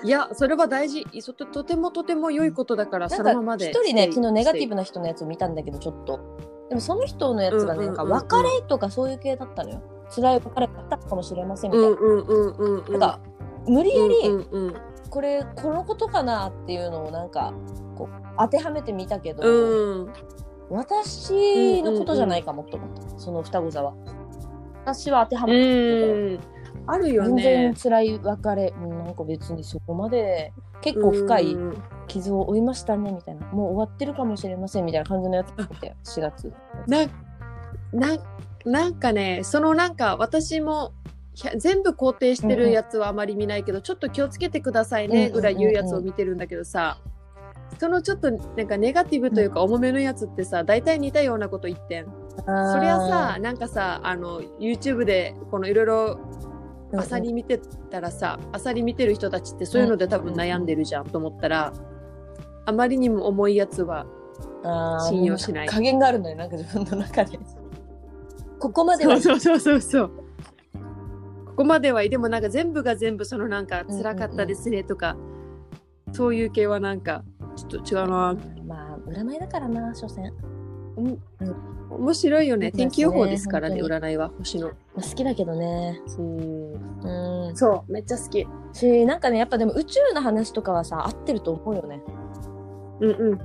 [0.03, 1.05] いやそれは大事。
[1.21, 6.21] そととてもとても良いことだからそのままでか一人ね昨日ネガティブスな人のやつを見たんだけどちょっと。
[6.71, 8.29] でもその人のやつがね、うんうんうんうんなん。
[8.29, 9.83] か別れとかそういう系だったのよ
[10.15, 13.21] 辛い別れだったかもしれませんみたいな、なんか
[13.67, 14.15] 無理やり、
[15.09, 17.53] これこのことかなっていうのをなんか
[17.97, 20.07] こう当てはめてみたけど、うん。
[20.07, 20.13] うん
[20.73, 23.93] 私のことじゃないかもと思った、その双子座は。
[24.85, 26.41] 私は当てはまってる
[26.77, 26.91] うん。
[26.93, 33.47] あるよ全然ね辛い別れ、うんなんか別にそこまで結構深いうん傷を負いましたねみたいな。
[33.49, 36.53] もう終わってるかもしれませんみたいな感じのやつだって4月。
[36.87, 36.99] な
[37.93, 38.17] な
[38.65, 40.93] なんかねそのなんか私も
[41.57, 46.99] 全部肯定してるやつはあまり見ないけど、ちょっと気をつけてくださいねうんぐらい言うやつを見てるんだけどさ、
[47.79, 52.05] そのちょっとなんかネガティブというか重めのやつってさ大体似たようなこと言ってん。
[52.05, 56.21] そそりゃさなんかさあの YouTube でこのいろいろ
[56.95, 57.59] アサリ見て
[57.91, 61.73] たらさアサリ見てる人たちってそういうので多分悩んでるじゃんと思ったら
[62.67, 64.07] あまりにも重いやつは
[65.09, 65.69] 信用しない。
[65.69, 67.39] 加減があるのよなんか自分の中で
[68.61, 70.11] ここまではそうそうそうそう
[71.47, 75.17] ここまではいいでもなんか全部が全部そのなんか辛かったですねとか、
[76.13, 77.23] そういう系はなんか
[77.57, 78.37] ちょっと違うな。
[78.67, 80.33] まあ、占いだからな、所詮。
[81.91, 82.73] 面白いよね。
[82.73, 84.31] 天気予報ですからね、本占いは。
[84.39, 84.69] 星の。
[84.69, 86.01] まあ、好きだけどね。
[86.19, 87.49] うん。
[87.49, 87.57] うん。
[87.57, 88.47] そう、めっちゃ好き。
[88.73, 92.03] し、なんかね、やっぱでも宇宙の話とかはさ、合ってると思うよね。
[93.01, 93.39] うんうん。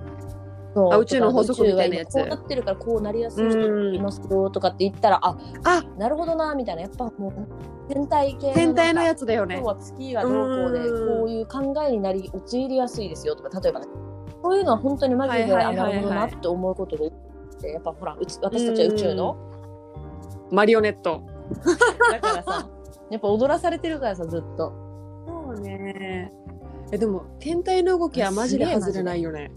[0.75, 6.81] そうあ宇宙の法則みたいなやつこうなってるからこうなりやすい人いますよとかって言ったら、あ、あなるほどな、みたいな。
[6.81, 9.67] やっぱもう、天体系天体のやつつだよね今日。
[9.67, 13.87] は月がどうこうで、うんこういう考えになり、陥りやすいですよとか、例えばね。
[14.43, 19.37] そういうのは本当にマジで、あなるほどなって思うことが多くて、やっぱほら、うち私たちは宇宙の。
[20.51, 21.23] マリオネット。
[22.11, 22.69] だからさ、
[23.09, 24.73] やっぱ踊らされてるからさ、ずっと。
[25.25, 26.33] そうね。
[26.91, 29.51] え、でも、天体の動きはマジで外れないよね。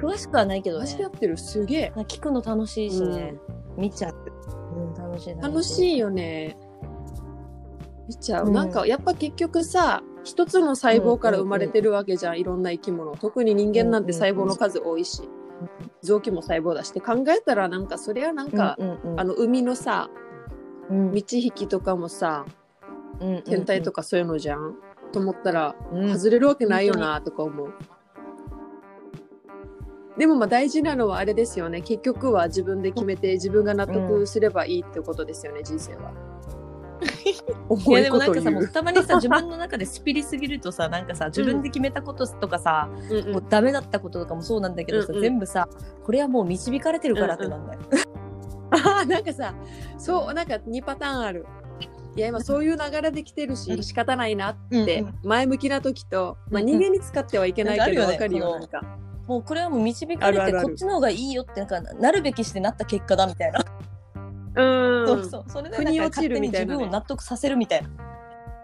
[0.00, 0.96] 詳しくはないけどねマジ。
[0.96, 1.36] でやってる？
[1.36, 1.92] すげえ。
[1.96, 3.36] 聞くの楽しいしね、
[3.76, 4.14] 見ちゃう。
[4.76, 6.56] うん、楽しい楽しいよね。
[8.06, 8.46] 見ちゃう。
[8.46, 13.16] うんなんか、やっぱ結局さ、一つの細胞から生まれてるわけじゃん、いろんな生き物。
[13.16, 15.28] 特に人間なんて細胞の数多いし、
[16.02, 20.08] 臓器も細胞だして考えたらなんか、そりゃなんか、うんうんうんあの、海のさ、
[20.90, 22.46] うん満ち引きとかもさ、
[23.20, 24.76] うん天体とかそういうのじゃん、
[25.12, 27.74] と思ったら、うん外れるわけないよなとか思う。
[30.18, 31.80] でもまあ大事なのはあれですよね。
[31.80, 36.12] 結局は自分で決めて自分が納得すればいいってことですよね、人生は。
[37.86, 43.32] いやでもなんかさもうたまにさ自分の中でスピリすぎるとさなんかさ自分で決めたこととかさ、うんうん。
[43.34, 45.22] もうダメだったこととかもそうなんだけどさ、うんうん。
[45.22, 45.68] 全部さ
[46.02, 47.80] これはもう導かれてるからってなんだよ。
[48.70, 49.54] あーなんかさ
[49.96, 51.46] そうなんか2パターンある。
[52.16, 53.82] いや今そういう流れで来てるし、うん。
[53.84, 56.80] 仕方ないなっうんて前向きな時と、まあ、うんうん。
[56.80, 63.62] 人間に使ってはいけないけどなんかるるよねよなんかもうこれはもう導かれてこっちの方がいいよってなんかなるべきしてなった結果だみたいな。
[64.56, 65.06] うん。
[65.06, 65.44] そうそう。
[65.48, 67.90] それでなんか勝手に自分を納得させるみたいな。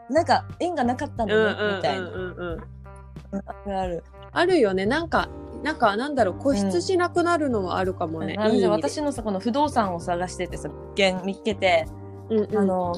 [0.09, 2.09] なんか縁がなかったんうんうんだねみたいな。
[2.09, 3.43] うんうんうん。
[3.47, 4.05] あるある。
[4.33, 4.87] あるよね。
[4.87, 5.29] なんか
[5.63, 11.87] なんかなんだろう固執しなくなるのはあるかもね、あのいい私のさこの不動産を探しててさ物件見つけて、
[12.31, 12.59] うんうん。
[12.59, 12.93] あの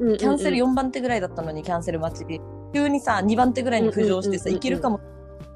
[0.00, 0.16] うんうんうん。
[0.16, 2.40] キャンセル4番手ぐらいだったのにキャンセル待ち。
[2.72, 5.00] 急にさ2番手ぐらいに浮上してさうんうんうんうんいけるかも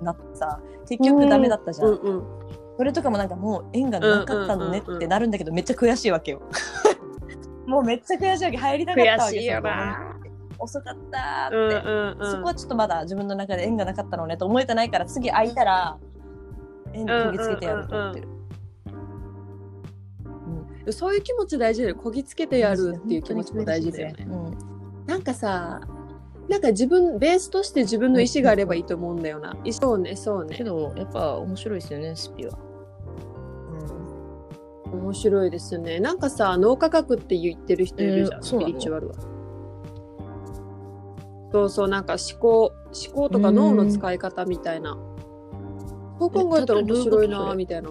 [0.03, 2.43] なってさ結局ダメだったじゃん、うんうん
[2.79, 6.41] それとかもなんかもう縁がなかったのねってなるんだけどめっちゃ悔しいわけよ。
[7.67, 8.57] もうめっちゃ悔しいわけ。
[8.57, 10.17] 入りたかったわけよな
[10.59, 15.99] 遅かったって、うんうんそこはちょっとまだ自分の中で縁がなかったのねと思えてないから次空いたら
[16.93, 18.21] 縁にこぎつけてやると思って
[20.87, 21.95] る、そういう気持ち大事だよ。
[21.97, 24.27] こぎつけてやるっていう気持ちも大事だよね。
[24.29, 24.73] うん
[25.07, 25.81] なんかさ
[26.53, 30.55] なんか自分ベースとして自分の意思があればいいと思うんだよな、そうねそうね。
[30.55, 32.59] けどやっぱ面白いですよねスピは、
[34.93, 35.99] 面白いですね。
[35.99, 38.67] なんかさ脳科学って言ってる人いるじゃん、スえーそうなの？
[38.67, 39.15] ピリチュアルは。
[41.53, 42.75] そうそうなんか思考
[43.07, 44.99] 思考とか脳の使い方みたいな。
[46.19, 47.91] そう考えたら面白いなみたいな。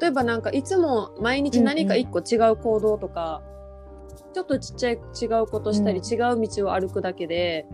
[0.00, 3.42] 例えばなんかいつも毎日何か一個違う行動とか、
[4.36, 6.04] ちょっとちっちゃい違うことしたり、うん。
[6.04, 7.66] 違う道を歩くだけで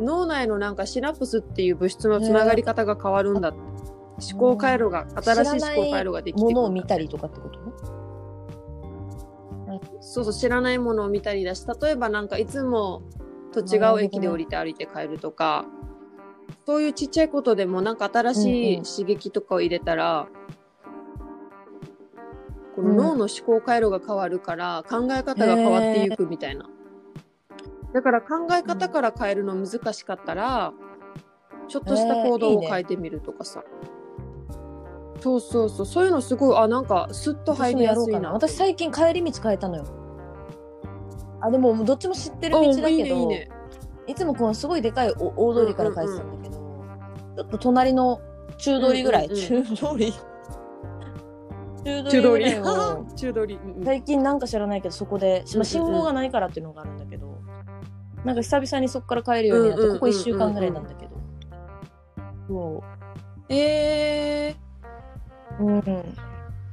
[0.00, 3.50] 脳内のなんかシナプスっていう物質のつながり方が変わるんだ。
[3.50, 3.58] って、
[4.32, 7.60] 思考回路が新しい思考回路ができてくるものを見たりとかってこと？
[10.00, 13.02] そうそう知らないものを見たりだし例えばなんかいつも
[13.52, 15.66] と違う駅で降りて歩いて帰るとか、
[16.64, 18.84] そういうちっちゃいことでもなんか新しいうんうん。
[18.84, 20.28] 刺激とかを入れたら、
[22.80, 26.64] この脳の思考回路が変わるから考え方が変わっていくみたいな。
[27.92, 30.72] だから考え方から変えるの難しかったら、
[31.68, 33.62] ちょっとした行動を変えてみるとかさ。
[35.20, 35.86] そうそうそう。
[35.86, 38.32] そういうのすごいあなんかスッと入りやすいな。
[38.32, 39.84] 私最近帰り道変えたのよ。
[41.42, 43.50] あでもどっちも知ってる道だけどおいいねいいね。
[44.06, 46.56] いつもこのすごいでかいお大通りから帰ってたんだけど、
[47.36, 48.20] ちょっと隣の
[48.56, 49.64] 中通りぐらい、うんうん。
[49.64, 50.14] 中通り
[51.84, 52.44] 中通り
[53.16, 57.38] 中通り、最近なんか知らないけどそこで、まあ、信号がないからっていうのがあるんだけど、
[58.24, 61.10] なんか久々にそこから帰るようになって、ここ1週間ぐらいなんだけど、
[62.48, 62.84] そ
[63.48, 64.54] え
[65.58, 65.78] ううん。
[65.80, 66.04] ー、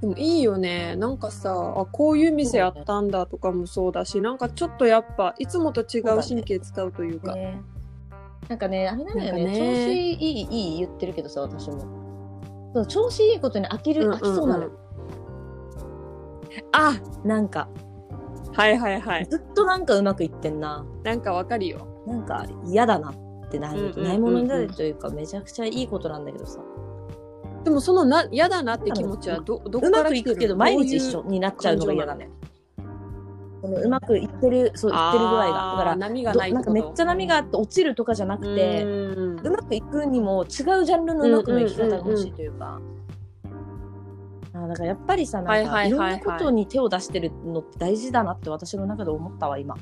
[0.01, 0.95] でもいいよね。
[0.95, 7.33] なんかさあこういう店あったんだとかもそうだしなんかちょっとやっぱいつもと違う神経使うというか。
[7.33, 7.61] ね、
[8.47, 9.45] なんかねあれなんだよね。
[9.57, 12.07] 調子いいいい言ってるけどさ私も。
[12.87, 14.71] 調子いいことに飽きる、飽きそうなのよ
[16.71, 17.69] あなんか。
[18.53, 19.25] はいはいはい。
[19.25, 20.85] ずっとなんかうまくいってんな。
[21.03, 21.87] なんかわかるよ。
[22.07, 26.59] なんか嫌だなってなるないものになるというかめちゃくちゃいいことなんだけどさ。
[27.63, 32.29] でもそのな嫌だなって気持ちはどどこうまから来てるくいくけど毎日一緒になっちゃうのが嫌だね
[33.61, 35.47] そのうまくいってるそういってる具合が。
[35.47, 39.39] だから波がどないなんかめっちゃ波があって落ちるとかじゃなくて、うん。
[39.39, 40.47] うまくくいくにも違う
[40.85, 42.79] ジャンルのうまくの生き方が欲しいというか。
[44.63, 49.75] あだからやっぱりさ、なんかいろんないことに手を出してるのって大事だなって私の中で思ったわ、今。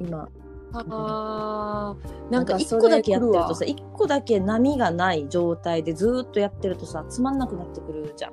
[0.00, 0.28] 今。
[0.74, 8.32] あーなんか一個だけやってるとさ、一個だけ波がない状態でずーっとやってるとさ、つまんなくなってくるじゃん。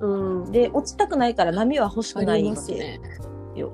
[0.00, 3.00] うんで、落ちたくないから波は欲しくあないわけりますね
[3.54, 3.72] よ。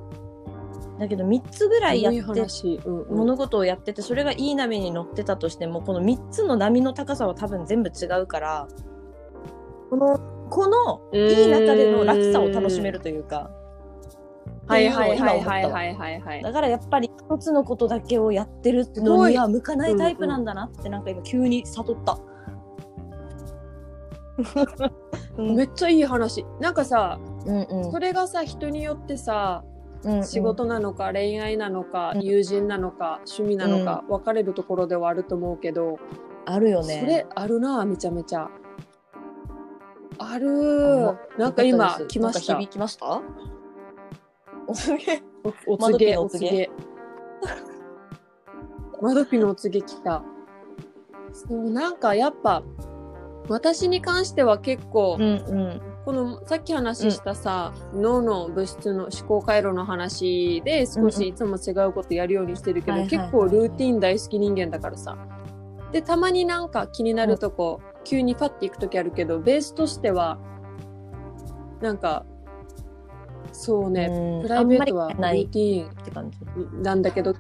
[0.98, 8.68] だけど3つぐらいやって話、うんうん物事をやっててそれがいい波に乗ってたとしてもこの3つの波の高さは多分全部違うから
[9.90, 10.18] この
[10.48, 13.50] このいい中での楽さを楽しめるというか。
[14.68, 16.20] はいはいはいはいはいはい。
[16.20, 22.18] はいだからやっぱり一つのことだけをやってるのには向かないタイプなんだなってなんか今急に悟った。
[25.38, 25.54] うん。
[25.56, 26.44] めっちゃいい話。
[26.60, 27.92] なんかさうんうん。
[27.92, 29.64] それがさ人によってさ
[30.02, 30.24] うんうん。
[30.24, 32.22] 仕事なのか恋愛なのかうん。
[32.22, 35.98] 友人なのか趣味なのか分かれるところではあると思うけど。
[36.44, 37.00] あるよね。
[37.00, 38.48] それあるなめちゃめちゃ
[40.18, 40.48] あある
[41.38, 42.54] なんか今来ました。
[42.58, 43.22] 響きました？
[44.66, 45.22] おすげえ。
[45.66, 46.16] お告げ。
[46.16, 46.70] お告げ
[49.00, 50.22] 窓ピのお告げ来た。
[51.32, 52.62] そうなんかやっぱ
[53.48, 55.28] 私に関しては結構、うんう
[55.74, 55.80] ん。
[56.06, 63.26] このさっき話したさ、脳の物質の思考回路の話で少しいつも違うことやるようにしてるけど、はいはいはい。
[63.26, 65.16] 結構ルーティン大好き人間だからさ。
[65.92, 70.38] でたまになんか気になるとこ、急にパッていく時あるけどベースとしては
[71.80, 72.24] なんか
[73.52, 74.42] そうね、うん。
[74.42, 76.38] プライベートはルーティって感じ。
[76.60, 77.34] ンなんだけど。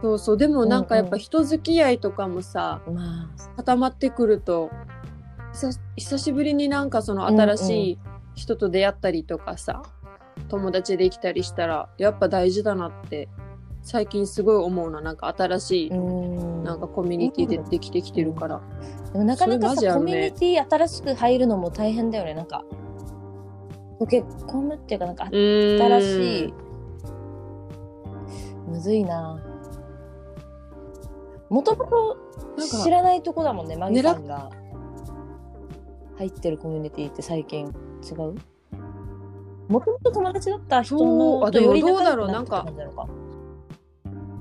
[0.00, 4.70] そうそうでもなんかやっぱ人付き合いとかもさ、まあ、固まってくると
[5.52, 7.98] 久し久しぶりになんかその新しい
[8.36, 9.82] 人と出会ったりとかさ、
[10.48, 13.28] 友達できたりしたらやっぱ大事だなって
[13.90, 16.62] 最近すごい思うななんか新しい、うん。
[16.62, 18.60] なんかコミュニティでできてきてるから、
[19.14, 19.92] でもなかなかさ、ね。
[19.94, 22.66] コミュニティ新しく入るのも大変だよね、なんか。
[23.98, 26.54] 込むっていうか、なんか新新しい。
[28.68, 29.42] むずいな。
[31.48, 32.18] もともと
[32.84, 34.50] 知らないとこだもんね、マギさんが。
[36.18, 37.68] 入ってるコミュニティって最近。
[38.02, 38.34] 違う？
[39.68, 42.30] もともと友達だった人のとより仲どうだろう。
[42.30, 43.08] 良くなってた感じなのか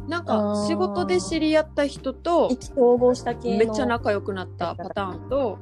[0.07, 0.67] なんあかー。
[0.67, 3.57] 仕事で知り合った人と意気投合した系の。
[3.57, 5.57] めっちゃ仲良くなったパターンと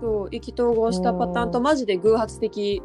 [0.00, 2.82] そう意気投合したパターンとうんマジで偶発的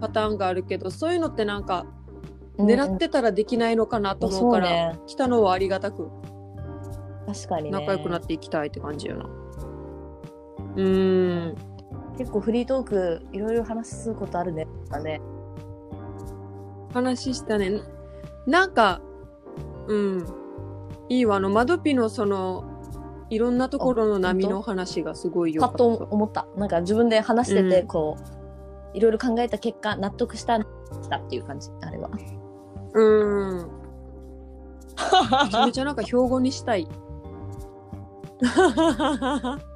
[0.00, 1.86] パターンがあるけどそういうのってなんか
[2.56, 5.00] 狙ってたらできないのかなと思うから、そうね。
[5.06, 6.10] 来たのはありがたくうん
[7.26, 7.70] 確かにね。
[7.70, 9.24] 仲良くなっていきたいって感じよな。
[10.76, 11.54] うーん。
[12.16, 14.66] 結構フリートークいろいろ話すことあるね。
[14.90, 15.20] だね。
[16.92, 17.80] 話したね。
[18.46, 19.00] なんか
[19.88, 20.26] うん
[21.08, 22.64] いいわあのマドピのその
[23.30, 26.04] いろんなところの波の話がすごいよかっパッとた。
[26.04, 28.16] 思ったなんか自分で話しててうんこ
[28.94, 30.64] う、いろいろ考えた結果納得したし
[31.10, 32.10] たっていう感じあれは
[32.94, 33.70] うん
[35.44, 36.88] めちゃめちゃなんか標語にしたい。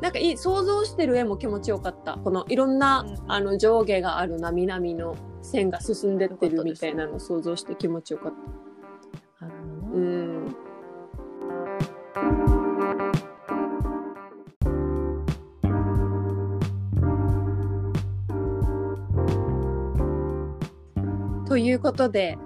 [0.00, 2.18] なんかいい想像してる絵も気持ちよかった。
[2.22, 8.67] このいろんな、うんあの上下がある波々の線が進んでってるみたいなのを想像して気持ちよかった。
[9.92, 10.54] うん。
[21.46, 22.36] ということで、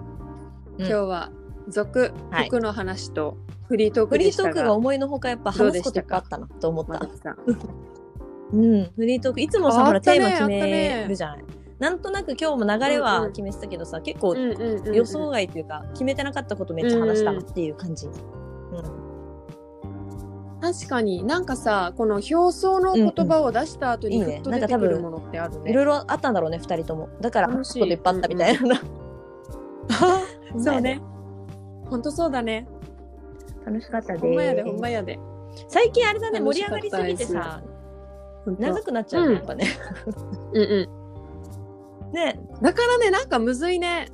[0.78, 0.86] うん。
[0.86, 1.30] 今日は
[1.68, 2.46] 続、はい。
[2.48, 3.36] 服の話と
[3.68, 7.00] フリートーフリートーククでしたが、が思いのほかやっぱ話すこといあったなと思った。
[8.52, 8.90] うん。
[8.94, 11.44] フリートークいつもさあほらテーマ決めるじゃない
[11.82, 13.02] なんとなく今日も流れうんうん。
[13.02, 14.94] は決めてたけどさ、結構うんうんうんうん。
[14.94, 18.14] 予想外というか決めてなかったことめっちゃ話したなっていう感じ、うん。
[20.60, 21.24] 確かに。
[21.24, 25.72] なんかさこの表層の言葉を出した後にふっと出てくるものってあるね。
[25.72, 27.08] いろいろあったんだろうね二人とも。
[27.20, 27.80] だから楽しい。
[27.80, 28.80] 話すこといっぱいあったみたいな、
[30.62, 31.02] そうね。
[31.90, 32.68] ほんとそうだね。
[33.66, 35.18] 楽しかったほんまやででほんまやで。
[35.66, 37.60] 最近あれだね盛り上がりすぎてさ
[38.46, 39.66] 長くなっちゃうねやっぱね、
[40.52, 41.01] うんう
[42.12, 42.62] ねん。
[42.62, 44.08] だからねなんかむずいね。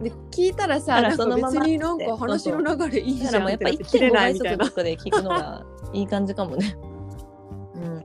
[0.00, 4.72] で聞いたらさあらそのまま別になんか話の流れいいじゃんってなって切れ1.5倍速と。
[4.72, 6.76] かで聞くのがいい感じかもね
[7.76, 8.04] うん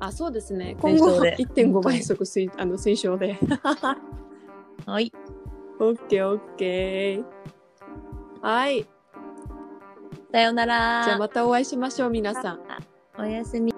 [0.00, 0.74] あそうですね。
[0.80, 3.38] 推今後奨で1.5倍速推あの推奨で。
[4.86, 5.12] はい
[5.78, 7.24] オッケーオッケー。
[8.40, 8.86] はい。
[10.32, 12.60] さようならじゃあまたお会いしましょう皆さん。
[13.18, 13.71] おやすみ